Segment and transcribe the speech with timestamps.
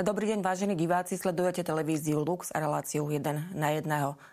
[0.00, 3.84] Dobrý deň, vážení diváci, sledujete televíziu Lux a reláciu 1 na 1.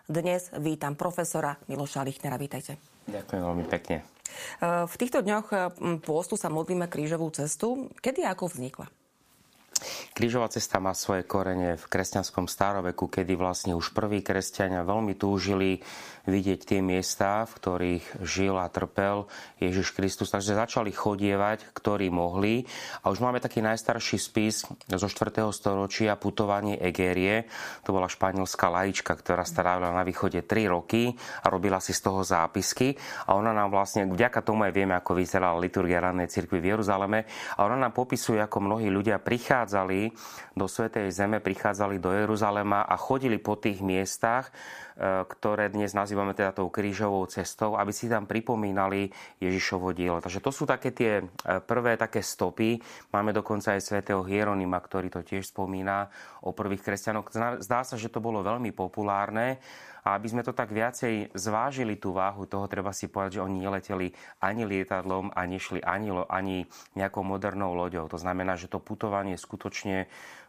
[0.08, 2.40] Dnes vítam profesora Miloša Lichnera.
[2.40, 2.80] Vítajte.
[3.04, 4.00] Ďakujem veľmi pekne.
[4.64, 5.76] V týchto dňoch
[6.08, 7.92] pôstu sa modlíme krížovú cestu.
[8.00, 8.88] Kedy a ako vznikla?
[10.18, 15.78] Krížová cesta má svoje korene v kresťanskom staroveku, kedy vlastne už prví kresťania veľmi túžili
[16.26, 19.30] vidieť tie miesta, v ktorých žil a trpel
[19.62, 20.34] Ježiš Kristus.
[20.34, 22.66] Takže začali chodievať, ktorí mohli.
[23.06, 25.54] A už máme taký najstarší spis zo 4.
[25.54, 27.46] storočia Putovanie Egérie.
[27.86, 32.26] To bola španielská laička, ktorá strávila na východe 3 roky a robila si z toho
[32.26, 32.98] zápisky.
[33.30, 37.22] A ona nám vlastne, vďaka tomu aj vieme, ako vyzerala liturgia rannej cirkvi v Jeruzaleme.
[37.54, 40.07] A ona nám popisuje, ako mnohí ľudia prichádzali
[40.54, 46.34] do Svetej Zeme, prichádzali do Jeruzalema a chodili po tých miestach, e, ktoré dnes nazývame
[46.34, 50.18] teda tou krížovou cestou, aby si tam pripomínali Ježišovo dielo.
[50.20, 51.24] Takže to sú také tie e,
[51.62, 52.78] prvé také stopy.
[53.14, 56.10] Máme dokonca aj svätého Hieronima, ktorý to tiež spomína
[56.44, 57.30] o prvých kresťanoch.
[57.62, 59.58] Zdá sa, že to bolo veľmi populárne
[60.08, 63.60] a aby sme to tak viacej zvážili tú váhu toho, treba si povedať, že oni
[63.60, 66.64] neleteli ani lietadlom a nešli ani, ani
[66.96, 68.08] nejakou modernou loďou.
[68.08, 70.08] To znamená, že to putovanie skutočne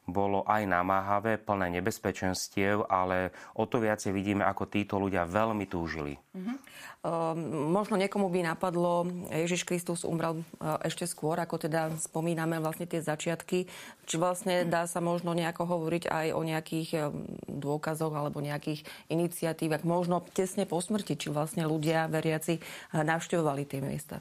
[0.10, 6.18] bolo aj namáhavé, plné nebezpečenstiev, ale o to viacej vidíme, ako títo ľudia veľmi túžili.
[6.34, 6.58] Uh-huh.
[7.00, 7.32] Uh,
[7.72, 13.00] možno niekomu by napadlo, Ježiš Kristus umrel uh, ešte skôr, ako teda spomíname vlastne tie
[13.00, 13.72] začiatky.
[14.04, 17.02] Či vlastne dá sa možno nejako hovoriť aj o nejakých uh,
[17.48, 19.49] dôkazoch alebo nejakých iniciatívach,
[19.88, 24.20] možno tesne po smrti, či vlastne ľudia veriaci uh, navštevovali tie miesta.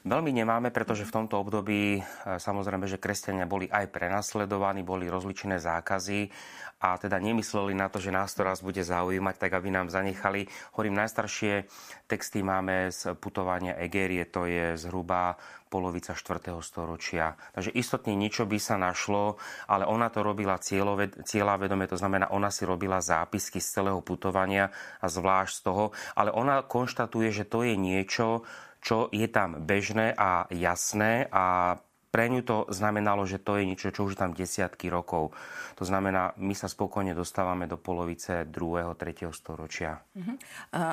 [0.00, 2.02] Veľmi nemáme, pretože v tomto období e,
[2.40, 6.32] samozrejme, že kresťania boli aj prenasledovaní, boli rozličné zákazy
[6.80, 10.48] a teda nemysleli na to, že nás to raz bude zaujímať, tak aby nám zanechali.
[10.72, 11.68] Hovorím, najstaršie
[12.08, 15.36] texty máme z putovania Egérie, to je zhruba
[15.68, 16.48] polovica 4.
[16.64, 17.36] storočia.
[17.52, 19.36] Takže istotne niečo by sa našlo,
[19.68, 24.72] ale ona to robila cieľa vedome, to znamená, ona si robila zápisky z celého putovania
[25.04, 25.84] a zvlášť z toho,
[26.16, 28.48] ale ona konštatuje, že to je niečo,
[28.80, 31.76] čo je tam bežné a jasné a
[32.10, 35.30] pre ňu to znamenalo, že to je niečo, čo už tam desiatky rokov.
[35.78, 38.98] To znamená, my sa spokojne dostávame do polovice 2.
[38.98, 39.30] 3.
[39.30, 40.02] storočia.
[40.18, 40.34] Uh-huh.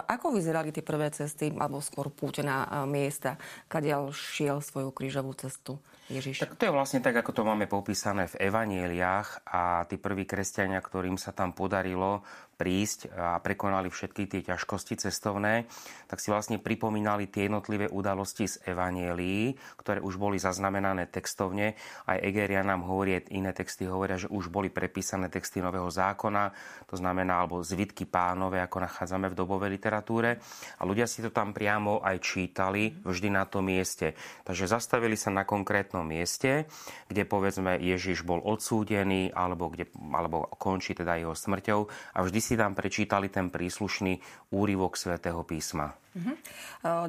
[0.06, 5.82] ako vyzerali tie prvé cesty, alebo skôr púte na miesta, kadiaľ šiel svoju krížovú cestu
[6.08, 6.46] Ježiš?
[6.46, 10.80] Tak to je vlastne tak, ako to máme popísané v evanieliách a tí prví kresťania,
[10.86, 12.22] ktorým sa tam podarilo
[12.58, 15.70] prísť a prekonali všetky tie ťažkosti cestovné,
[16.10, 21.78] tak si vlastne pripomínali tie jednotlivé udalosti z Evanielii, ktoré už boli zaznamenané textovne.
[22.10, 26.50] Aj Egeria nám hovorí, iné texty hovoria, že už boli prepísané texty Nového zákona,
[26.90, 30.42] to znamená, alebo zvitky pánové, ako nachádzame v dobovej literatúre.
[30.80, 34.18] A ľudia si to tam priamo aj čítali vždy na tom mieste.
[34.42, 36.66] Takže zastavili sa na konkrétnom mieste,
[37.06, 41.80] kde povedzme Ježiš bol odsúdený, alebo, kde, alebo končí teda jeho smrťou
[42.16, 44.24] a vždy si tam prečítali ten príslušný
[44.56, 45.92] úryvok svätého písma.
[46.16, 46.36] Uh-huh.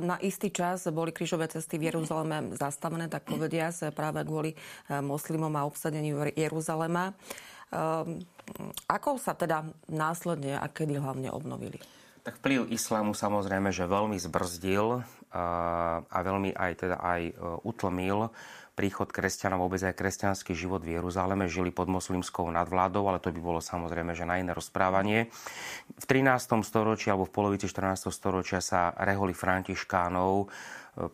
[0.03, 4.57] Na istý čas boli krížové cesty v Jeruzaleme zastavené, tak povedia práve kvôli e,
[4.99, 7.15] moslimom a obsadeniu Jeruzalema.
[7.71, 8.27] Ehm,
[8.91, 11.79] ako sa teda následne a kedy hlavne obnovili?
[12.27, 15.01] Tak vplyv islámu samozrejme, že veľmi zbrzdil
[16.09, 17.33] a veľmi aj, teda aj e,
[17.65, 18.33] utlmil
[18.79, 23.43] príchod kresťanov, vôbec aj kresťanský život v Jeruzaleme, žili pod moslimskou nadvládou, ale to by
[23.43, 25.35] bolo samozrejme, že na iné rozprávanie.
[25.99, 26.63] V 13.
[26.63, 28.15] storočí alebo v polovici 14.
[28.15, 30.47] storočia sa reholi františkánov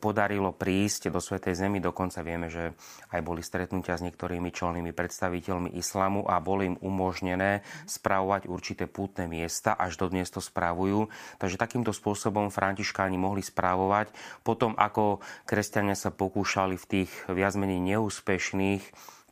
[0.01, 1.79] podarilo prísť do Svetej Zemi.
[1.83, 2.73] Dokonca vieme, že
[3.13, 9.29] aj boli stretnutia s niektorými čelnými predstaviteľmi islamu a boli im umožnené spravovať určité pútne
[9.29, 9.77] miesta.
[9.77, 11.13] Až dodnes to spravujú.
[11.37, 14.09] Takže takýmto spôsobom františkáni mohli správovať.
[14.41, 18.83] Potom, ako kresťania sa pokúšali v tých viac menej neúspešných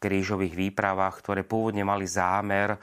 [0.03, 2.75] krížových výpravách, ktoré pôvodne mali zámer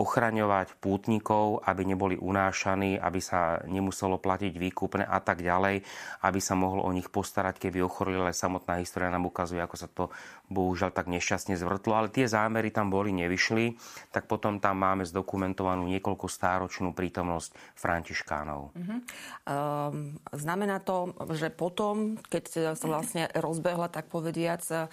[0.00, 5.84] ochraňovať pútnikov, aby neboli unášaní, aby sa nemuselo platiť výkupné a tak ďalej,
[6.24, 9.88] aby sa mohlo o nich postarať, keby ochorili, ale samotná história nám ukazuje, ako sa
[9.92, 10.08] to
[10.50, 13.78] bohužiaľ tak nešťastne zvrtlo, ale tie zámery tam boli, nevyšli,
[14.10, 18.74] tak potom tam máme zdokumentovanú niekoľko stáročnú prítomnosť františkánov.
[18.74, 18.98] Uh-huh.
[19.46, 24.90] Um, znamená to, že potom, keď sa vlastne rozbehla, tak povediac, uh,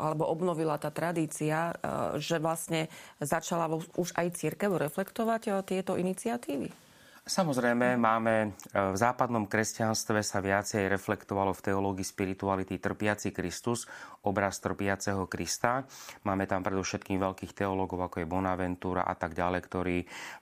[0.00, 2.90] alebo obnovila tá tradícia, uh, že vlastne
[3.22, 6.88] začala už aj církev reflektovať uh, tieto iniciatívy?
[7.28, 13.84] Samozrejme, máme e, v západnom kresťanstve sa viacej reflektovalo v teológii spirituality trpiaci Kristus,
[14.24, 15.84] obraz trpiaceho Krista.
[16.24, 19.96] Máme tam predovšetkým veľkých teológov, ako je Bonaventura a tak ďalej, ktorí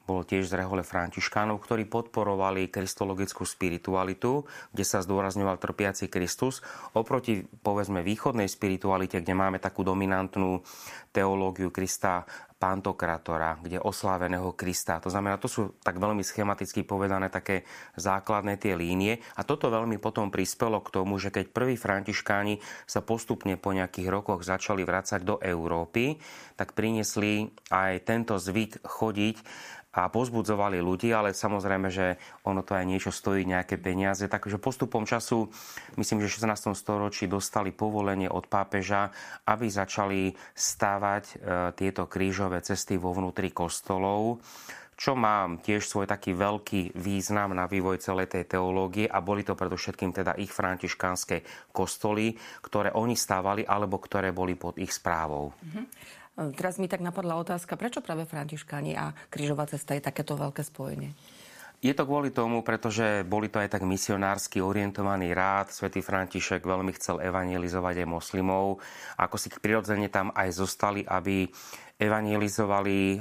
[0.06, 6.62] bol tiež z rehole františkánov, ktorí podporovali kristologickú spiritualitu, kde sa zdôrazňoval trpiaci Kristus,
[6.94, 10.62] oproti povedzme východnej spiritualite, kde máme takú dominantnú
[11.10, 12.22] teológiu Krista
[12.66, 14.98] Pantokratora, kde osláveného Krista.
[14.98, 17.62] To znamená, to sú tak veľmi schematicky povedané také
[17.94, 19.22] základné tie línie.
[19.38, 24.10] A toto veľmi potom prispelo k tomu, že keď prví františkáni sa postupne po nejakých
[24.10, 26.18] rokoch začali vrácať do Európy,
[26.58, 29.36] tak priniesli aj tento zvyk chodiť
[29.96, 34.28] a pozbudzovali ľudí, ale samozrejme, že ono to aj niečo stojí, nejaké peniaze.
[34.28, 35.48] Takže postupom času,
[35.96, 36.76] myslím, že v 16.
[36.76, 39.08] storočí dostali povolenie od pápeža,
[39.48, 41.34] aby začali stavať e,
[41.72, 44.44] tieto krížové cesty vo vnútri kostolov
[44.96, 49.52] čo má tiež svoj taký veľký význam na vývoj celej tej teológie a boli to
[49.52, 52.32] predovšetkým teda ich františkánske kostoly,
[52.64, 55.52] ktoré oni stávali alebo ktoré boli pod ich správou.
[55.52, 55.84] Mm-hmm.
[56.36, 61.16] Teraz mi tak napadla otázka, prečo práve Františkáni a krížová cesta je takéto veľké spojenie?
[61.84, 65.68] Je to kvôli tomu, pretože boli to aj tak misionársky orientovaný rád.
[65.68, 68.80] Svetý František veľmi chcel evangelizovať aj moslimov.
[69.20, 71.44] Ako si prirodzene tam aj zostali, aby
[71.96, 73.18] evangelizovali e,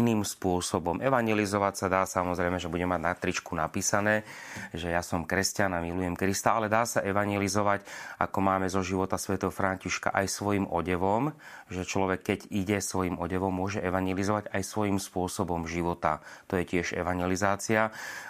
[0.00, 0.96] iným spôsobom.
[1.04, 4.24] Evangelizovať sa dá samozrejme, že bude mať na tričku napísané,
[4.72, 7.84] že ja som kresťan a milujem Krista, ale dá sa evangelizovať,
[8.16, 11.36] ako máme zo života svätého Františka, aj svojim odevom,
[11.68, 16.24] že človek, keď ide svojim odevom, môže evangelizovať aj svojim spôsobom života.
[16.48, 17.77] To je tiež evangelizácia.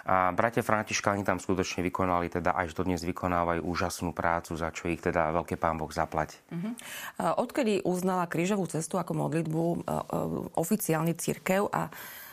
[0.05, 5.01] A bratia Františkáni tam skutočne vykonali, teda až dodnes vykonávajú úžasnú prácu, za čo ich
[5.01, 6.37] teda veľké pán Boh zaplať.
[6.49, 6.73] Uh-huh.
[7.41, 9.95] Odkedy uznala krížovú cestu ako modlitbu E, e,
[10.57, 11.89] oficiálne církev a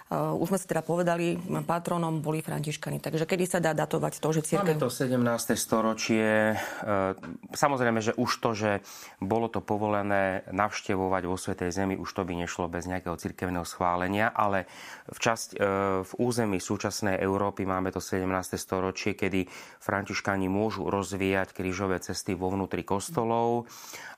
[0.07, 1.35] už sme si teda povedali,
[1.67, 3.03] patronom boli františkani.
[3.03, 4.79] Takže kedy sa dá datovať to, že církev...
[4.79, 5.19] Máme to 17.
[5.59, 6.55] storočie.
[6.55, 7.19] Uh,
[7.51, 8.71] samozrejme, že už to, že
[9.19, 14.31] bolo to povolené navštevovať vo Svetej Zemi, už to by nešlo bez nejakého cirkevného schválenia,
[14.31, 14.71] ale
[15.11, 18.31] v, časť, uh, v území súčasnej Európy máme to 17.
[18.55, 19.51] storočie, kedy
[19.83, 23.67] františkani môžu rozvíjať krížové cesty vo vnútri kostolov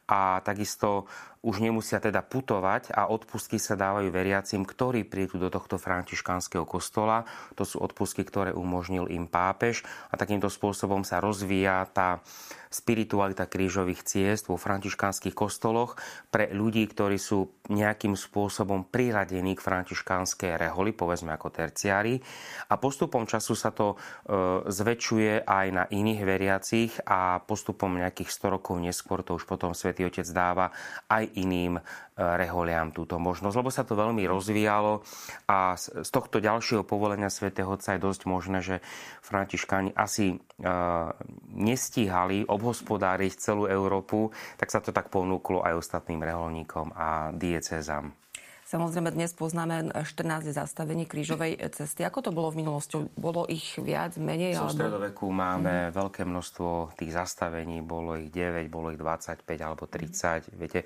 [0.09, 1.09] a takisto
[1.49, 7.25] už nemusia teda putovať a odpustky sa dávajú veriacim, ktorí prídu do tohto františkánskeho kostola.
[7.57, 9.81] To sú odpustky, ktoré umožnil im pápež
[10.13, 12.21] a takýmto spôsobom sa rozvíja tá
[12.69, 15.97] spiritualita krížových ciest vo františkánskych kostoloch
[16.29, 22.17] pre ľudí, ktorí sú nejakým spôsobom priradení k františkánskej reholi, povedzme ako terciári.
[22.73, 23.97] A postupom času sa to e,
[24.69, 30.09] zväčšuje aj na iných veriacich a postupom nejakých 100 rokov neskôr to už potom svätý
[30.09, 30.73] Otec dáva
[31.13, 31.83] aj iným e,
[32.17, 35.05] reholiam túto možnosť, lebo sa to veľmi rozvíjalo
[35.49, 38.77] a z tohto ďalšieho povolenia svätého Otca je dosť možné, že
[39.21, 40.37] františkáni asi e,
[41.53, 48.28] nestíhali obhospodáriť celú Európu, tak sa to tak ponúklo aj ostatným reholníkom a diecezám.
[48.69, 52.05] Samozrejme, dnes poznáme 14 zastavení krížovej cesty.
[52.05, 53.01] Ako to bolo v minulosti?
[53.17, 54.61] Bolo ich viac, menej?
[54.61, 54.77] V alebo...
[54.77, 55.97] stredoveku máme mm.
[55.97, 57.81] veľké množstvo tých zastavení.
[57.81, 60.53] Bolo ich 9, bolo ich 25 alebo 30.
[60.53, 60.61] Mm.
[60.61, 60.85] Viete,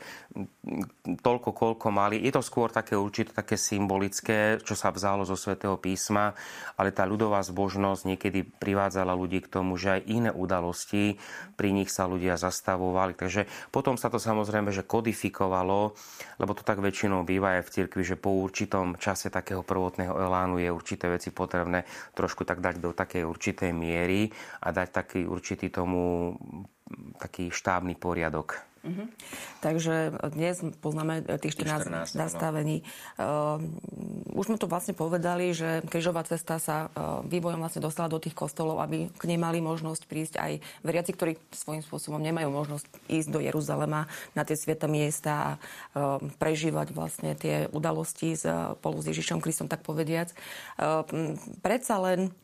[1.26, 2.22] toľko, koľko mali.
[2.22, 6.38] Je to skôr také určite také symbolické, čo sa vzalo zo svätého písma,
[6.78, 11.18] ale tá ľudová zbožnosť niekedy privádzala ľudí k tomu, že aj iné udalosti,
[11.58, 13.18] pri nich sa ľudia zastavovali.
[13.18, 15.98] Takže potom sa to samozrejme, že kodifikovalo,
[16.38, 20.60] lebo to tak väčšinou býva aj v cirkvi, že po určitom čase takého prvotného elánu
[20.60, 24.28] je určité veci potrebné trošku tak dať do takej určitej miery
[24.60, 26.36] a dať taký určitý tomu
[27.16, 28.71] taký štábny poriadok.
[28.82, 29.06] Uh-huh.
[29.62, 32.82] Takže dnes poznáme tých 14, 14 nastavení.
[33.14, 33.62] Uh,
[34.34, 38.34] už sme to vlastne povedali, že križová cesta sa uh, vývojom vlastne dostala do tých
[38.34, 43.28] kostolov, aby k nej mali možnosť prísť aj veriaci, ktorí svojím spôsobom nemajú možnosť ísť
[43.30, 49.38] do Jeruzalema na tie svieta miesta a uh, prežívať vlastne tie udalosti spolu s Ježišom
[49.38, 50.34] Kristom, tak povediac.
[50.74, 51.06] Uh,
[51.62, 52.34] predsa len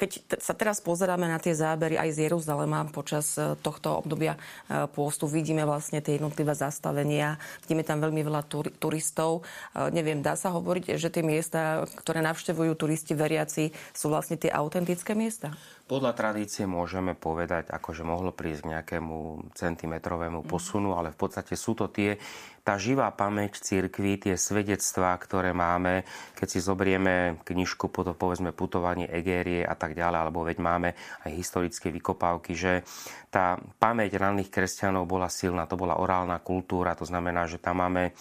[0.00, 4.88] keď sa teraz pozeráme na tie zábery aj z Jeruzalema počas e, tohto obdobia e,
[4.88, 8.42] pôstu, vidíme vlastne tie jednotlivé zastavenia, vidíme tam veľmi veľa
[8.80, 9.44] turistov.
[9.74, 15.12] Neviem, dá sa hovoriť, že tie miesta, ktoré navštevujú turisti veriaci, sú vlastne tie autentické
[15.12, 15.52] miesta?
[15.92, 19.16] Podľa tradície môžeme povedať, akože mohlo prísť k nejakému
[19.52, 20.48] centimetrovému mhm.
[20.48, 22.16] posunu, ale v podstate sú to tie,
[22.64, 29.04] tá živá pamäť cirkvi, tie svedectvá, ktoré máme, keď si zobrieme knižku, potom povedzme putovanie
[29.04, 30.96] Egérie a tak ďalej, alebo veď máme
[31.28, 32.88] aj historické vykopávky, že
[33.28, 38.16] tá pamäť ranných kresťanov bola silná, to bola orálna kultúra, to znamená, že tam máme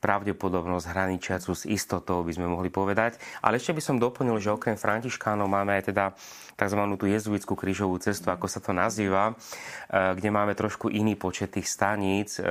[0.00, 3.20] pravdepodobnosť hraničiacu s istotou, by sme mohli povedať.
[3.44, 6.04] Ale ešte by som doplnil, že okrem františkánov máme aj teda
[6.60, 6.80] tzv.
[7.00, 9.34] tú jezuitskú krížovú cestu, ako sa to nazýva, e,
[10.16, 12.36] kde máme trošku iný počet tých staníc.
[12.36, 12.44] E,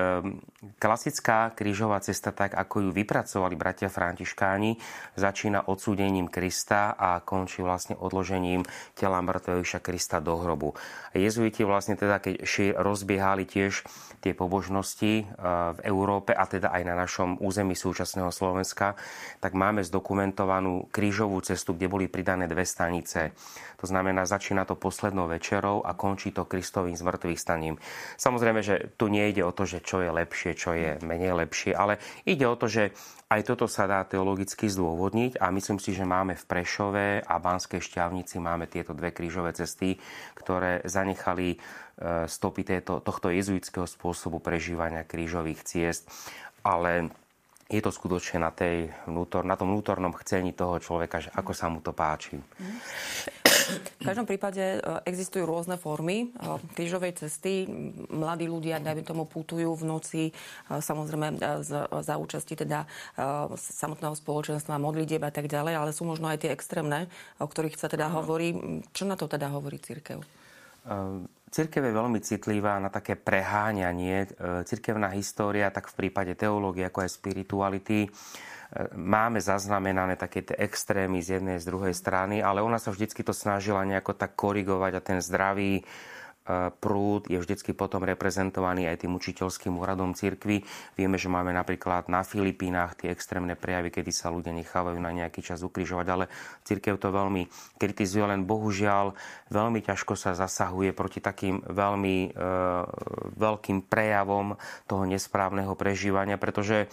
[0.81, 4.77] klasická krížová cesta, tak ako ju vypracovali bratia františkáni,
[5.13, 10.77] začína odsúdením Krista a končí vlastne odložením tela mŕtvého Krista do hrobu.
[11.13, 12.45] Jezuiti vlastne teda, keď
[12.77, 13.85] rozbiehali tiež
[14.19, 15.23] tie pobožnosti e,
[15.73, 18.99] v Európe a teda aj na našom území súčasného Slovenska,
[19.39, 23.31] tak máme zdokumentovanú krížovú cestu, kde boli pridané dve stanice.
[23.79, 27.75] To znamená, začína to poslednou večerou a končí to Kristovým zmrtvých staním.
[28.19, 31.97] Samozrejme, že tu nejde o to, že čo je lepšie, čo je menej lepšie, ale
[32.27, 32.91] ide o to, že
[33.29, 37.77] aj toto sa dá teologicky zdôvodniť a myslím si, že máme v Prešove a Banskej
[37.77, 40.01] šťavnici máme tieto dve krížové cesty,
[40.33, 41.57] ktoré zanechali e,
[42.25, 46.09] stopy této, tohto jezuitského spôsobu prežívania krížových ciest.
[46.65, 47.13] Ale
[47.69, 51.69] je to skutočne na, tej vnútor, na tom vnútornom chcení toho človeka, že ako sa
[51.69, 52.41] mu to páči.
[53.69, 57.69] V každom prípade e, existujú rôzne formy e, krížovej cesty.
[58.09, 60.33] Mladí ľudia, dajme tomu, putujú v noci, e,
[60.65, 61.37] samozrejme
[62.01, 62.89] za účasti teda
[63.53, 67.05] samotného spoločenstva, modlitieb a tak ďalej, ale sú možno aj tie extrémne,
[67.37, 68.81] o ktorých sa teda hovorí.
[68.97, 70.25] Čo na to teda hovorí církev?
[71.49, 74.29] Cirkev je veľmi citlivá na také preháňanie.
[74.69, 78.05] Cirkevná história, tak v prípade teológie, ako aj spirituality,
[78.93, 83.33] máme zaznamenané také tie extrémy z jednej, z druhej strany, ale ona sa vždycky to
[83.33, 85.81] snažila nejako tak korigovať a ten zdravý
[86.81, 90.65] prúd je vždycky potom reprezentovaný aj tým učiteľským úradom cirkvy.
[90.97, 95.45] Vieme, že máme napríklad na Filipínach tie extrémne prejavy, kedy sa ľudia nechávajú na nejaký
[95.45, 96.25] čas ukrižovať, ale
[96.65, 97.45] cirkev to veľmi
[97.77, 99.13] kritizuje, len bohužiaľ
[99.53, 102.29] veľmi ťažko sa zasahuje proti takým veľmi e,
[103.37, 104.57] veľkým prejavom
[104.89, 106.89] toho nesprávneho prežívania, pretože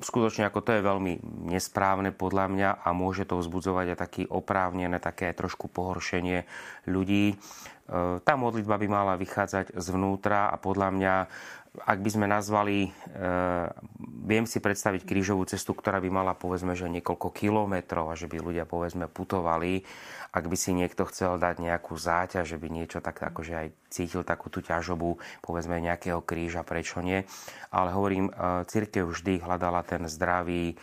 [0.00, 1.12] skutočne ako to je veľmi
[1.52, 6.48] nesprávne podľa mňa a môže to vzbudzovať aj taký oprávnené, také trošku pohoršenie
[6.88, 7.36] ľudí.
[7.88, 11.14] E, tá modlitba by mala vychádzať zvnútra a podľa mňa,
[11.88, 12.90] ak by sme nazvali, e,
[14.28, 18.44] viem si predstaviť krížovú cestu, ktorá by mala povedzme, že niekoľko kilometrov a že by
[18.44, 19.88] ľudia povedzme putovali,
[20.36, 24.20] ak by si niekto chcel dať nejakú záťaž, že by niečo tak akože aj cítil
[24.20, 27.24] takú tú ťažobu, povedzme nejakého kríža, prečo nie.
[27.72, 30.76] Ale hovorím, e, církev vždy hľadala ten zdravý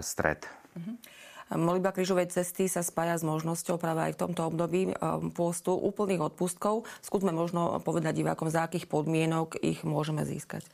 [0.00, 0.48] stred.
[0.72, 1.15] Mm-hmm.
[1.46, 6.34] Modlitba krížovej cesty sa spája s možnosťou práve aj v tomto období um, pôstu úplných
[6.34, 6.90] odpustkov.
[7.06, 10.66] Skúsme možno povedať divákom, za akých podmienok ich môžeme získať.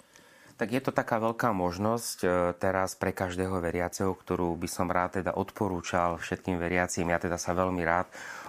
[0.56, 5.18] Tak je to taká veľká možnosť e, teraz pre každého veriaceho, ktorú by som rád
[5.18, 7.10] teda odporúčal všetkým veriacím.
[7.10, 8.06] Ja teda sa veľmi rád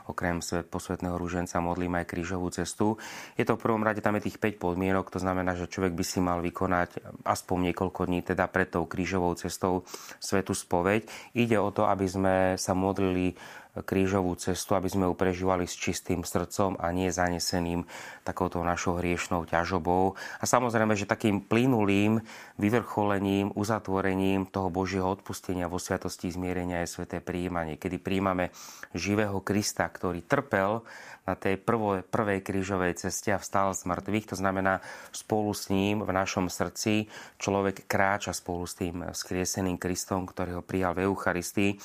[0.07, 2.99] okrem posvetného rúženca modlím aj krížovú cestu.
[3.39, 6.03] Je to v prvom rade, tam je tých 5 podmienok, to znamená, že človek by
[6.03, 9.87] si mal vykonať aspoň niekoľko dní teda pred tou krížovou cestou
[10.19, 11.07] svetu spoveď.
[11.35, 13.35] Ide o to, aby sme sa modlili
[13.81, 17.89] krížovú cestu, aby sme ju prežívali s čistým srdcom a nie zaneseným
[18.21, 20.13] takouto našou hriešnou ťažobou.
[20.13, 22.21] A samozrejme, že takým plynulým
[22.61, 28.53] vyvrcholením, uzatvorením toho Božieho odpustenia vo sviatosti zmierenia je sveté príjmanie, kedy príjmame
[28.93, 30.85] živého Krista, ktorý trpel
[31.23, 34.35] na tej prvoj, prvej krížovej ceste a vstal z mŕtvych.
[34.35, 34.83] To znamená,
[35.15, 37.07] spolu s ním v našom srdci
[37.39, 41.79] človek kráča spolu s tým skrieseným Kristom, ktorý ho prijal v Eucharistii.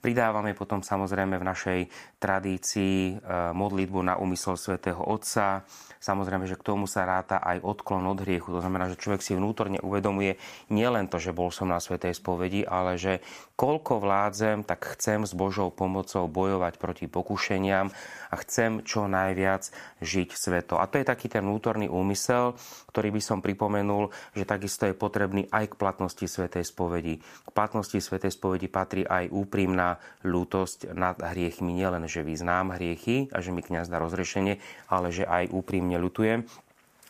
[0.00, 1.80] Pridávame potom samozrejme v našej
[2.16, 3.14] tradícii e,
[3.52, 5.68] modlitbu na úmysel svätého Otca.
[6.00, 8.48] Samozrejme, že k tomu sa ráta aj odklon od hriechu.
[8.48, 10.40] To znamená, že človek si vnútorne uvedomuje
[10.72, 13.20] nielen to, že bol som na svätej spovedi, ale že
[13.60, 17.92] koľko vládzem, tak chcem s Božou pomocou bojovať proti pokušeniam
[18.32, 19.68] a chcem čo najviac
[20.00, 20.80] žiť sveto.
[20.80, 22.56] A to je taký ten vnútorný úmysel,
[22.88, 27.20] ktorý by som pripomenul, že takisto je potrebný aj k platnosti svätej spovedi.
[27.20, 29.89] K platnosti svätej spovedi patrí aj úprimná
[30.22, 31.72] lútosť nad hriechmi.
[31.72, 34.60] Nielen, že vyznám hriechy a že mi kniaz dá rozrešenie,
[34.92, 36.44] ale že aj úprimne ľutujem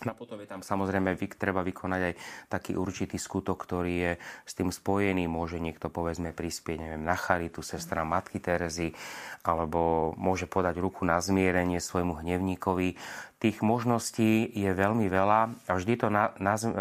[0.08, 2.14] a potom je tam samozrejme treba vykonať aj
[2.48, 4.12] taký určitý skutok, ktorý je
[4.48, 5.28] s tým spojený.
[5.28, 8.96] Môže niekto povedzme prispieť neviem, na charitu, sestra Matky Terezy,
[9.44, 12.96] alebo môže podať ruku na zmierenie svojmu hnevníkovi.
[13.40, 16.72] Tých možností je veľmi veľa a vždy to na, na, e,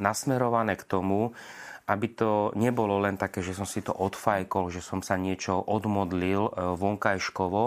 [0.00, 1.36] nasmerované k tomu,
[1.84, 6.48] aby to nebolo len také, že som si to odfajkol, že som sa niečo odmodlil
[6.48, 6.50] e,
[6.80, 7.62] vonkajškovo,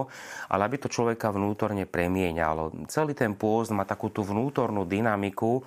[0.49, 2.89] ale aby to človeka vnútorne premieňalo.
[2.89, 5.61] Celý ten pôst má takú tú vnútornú dynamiku,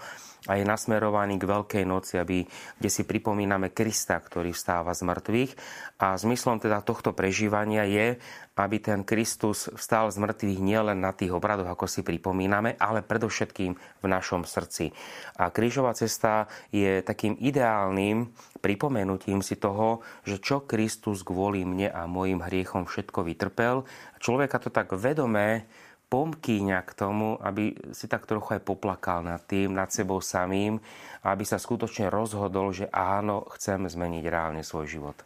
[0.49, 2.45] a je nasmerovaný k Veľkej noci, aby,
[2.81, 5.53] kde si pripomíname Krista, ktorý vstáva z mŕtvych.
[6.01, 8.17] A zmyslom teda tohto prežívania je,
[8.61, 13.73] aby ten Kristus vstal z mŕtvych nielen na tých obradoch, ako si pripomíname, ale predovšetkým
[13.77, 14.93] v našom srdci.
[15.41, 18.29] A krížová cesta je takým ideálnym
[18.61, 23.89] pripomenutím si toho, že čo Kristus kvôli mne a mojim hriechom všetko vytrpel.
[24.21, 25.65] Človeka to tak vedomé
[26.11, 30.83] pomkýňa k tomu, aby si tak trochu aj poplakal nad tým, nad sebou samým,
[31.23, 35.17] aby sa skutočne rozhodol, že áno, chcem zmeniť reálne svoj život.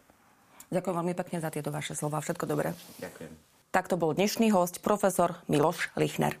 [0.69, 2.21] Ďakujem veľmi pekne za tieto vaše slova.
[2.21, 2.77] Všetko dobré.
[3.01, 3.33] Ďakujem.
[3.73, 6.37] Takto bol dnešný host, profesor Miloš Lichner.